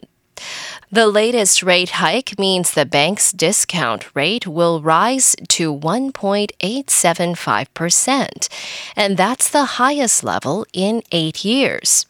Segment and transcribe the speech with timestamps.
[0.92, 8.50] The latest rate hike means the bank's discount rate will rise to 1.875%,
[8.96, 12.06] and that's the highest level in eight years.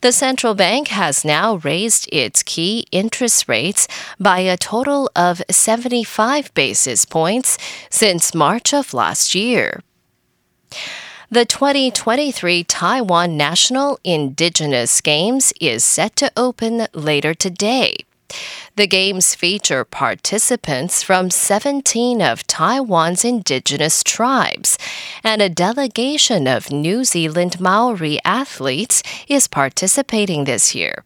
[0.00, 3.86] The central bank has now raised its key interest rates
[4.18, 9.82] by a total of 75 basis points since March of last year.
[11.32, 17.96] The 2023 Taiwan National Indigenous Games is set to open later today.
[18.76, 24.76] The games feature participants from 17 of Taiwan's indigenous tribes,
[25.24, 31.02] and a delegation of New Zealand Maori athletes is participating this year.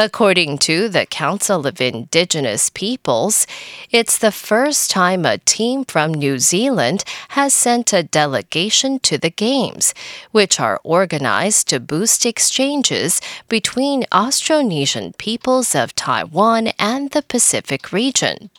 [0.00, 3.48] According to the Council of Indigenous Peoples,
[3.90, 9.28] it's the first time a team from New Zealand has sent a delegation to the
[9.28, 9.94] Games,
[10.30, 18.50] which are organized to boost exchanges between Austronesian peoples of Taiwan and the Pacific region.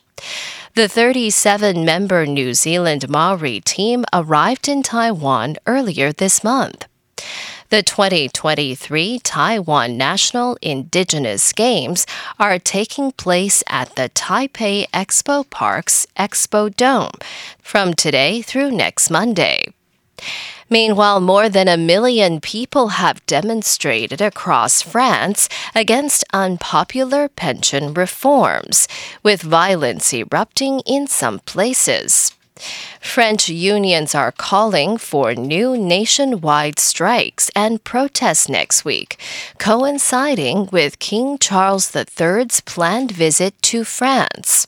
[0.75, 6.85] The 37 member New Zealand Maori team arrived in Taiwan earlier this month.
[7.69, 12.07] The 2023 Taiwan National Indigenous Games
[12.39, 17.11] are taking place at the Taipei Expo Park's Expo Dome
[17.61, 19.71] from today through next Monday.
[20.67, 28.87] Meanwhile, more than a million people have demonstrated across France against unpopular pension reforms,
[29.21, 32.33] with violence erupting in some places.
[32.99, 39.17] French unions are calling for new nationwide strikes and protests next week,
[39.57, 44.67] coinciding with King Charles III's planned visit to France.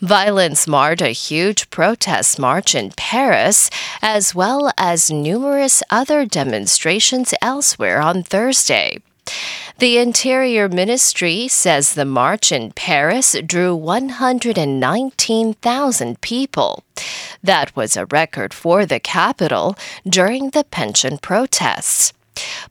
[0.00, 3.68] Violence marred a huge protest march in Paris,
[4.00, 8.98] as well as numerous other demonstrations elsewhere on Thursday.
[9.80, 16.84] The Interior Ministry says the march in Paris drew 119,000 people.
[17.42, 19.74] That was a record for the capital
[20.06, 22.12] during the pension protests.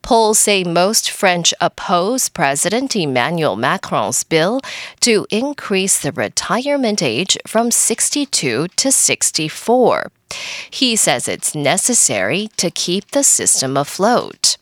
[0.04, 4.62] Polls say most French oppose President Emmanuel Macron's bill
[5.00, 10.12] to increase the retirement age from 62 to 64.
[10.70, 14.58] He says it's necessary to keep the system afloat.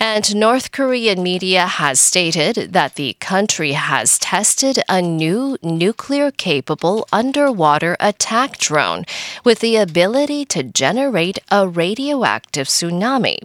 [0.00, 7.08] And North Korean media has stated that the country has tested a new nuclear capable
[7.12, 9.04] underwater attack drone
[9.44, 13.38] with the ability to generate a radioactive tsunami.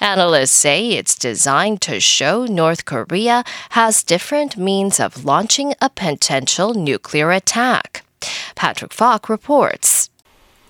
[0.00, 6.74] Analysts say it's designed to show North Korea has different means of launching a potential
[6.74, 8.04] nuclear attack.
[8.54, 10.10] Patrick Falk reports.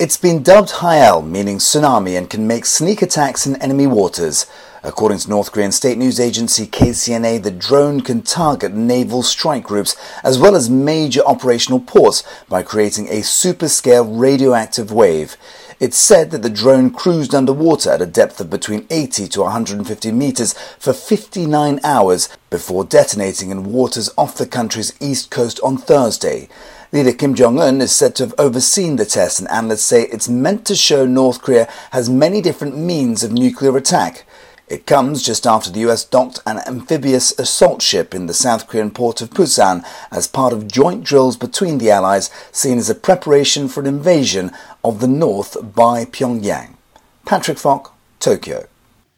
[0.03, 4.47] It's been dubbed Haeil, meaning tsunami, and can make sneak attacks in enemy waters.
[4.83, 9.95] According to North Korean state news agency KCNA, the drone can target naval strike groups
[10.25, 15.37] as well as major operational ports by creating a super-scale radioactive wave.
[15.79, 20.11] It's said that the drone cruised underwater at a depth of between 80 to 150
[20.11, 26.49] meters for 59 hours before detonating in waters off the country's east coast on Thursday.
[26.95, 30.29] Leader Kim Jong un is said to have overseen the test, and analysts say it's
[30.29, 34.27] meant to show North Korea has many different means of nuclear attack.
[34.69, 38.91] It comes just after the US docked an amphibious assault ship in the South Korean
[38.91, 43.69] port of Busan as part of joint drills between the Allies, seen as a preparation
[43.69, 44.51] for an invasion
[44.85, 46.75] of the North by Pyongyang.
[47.25, 48.67] Patrick Falk, Tokyo.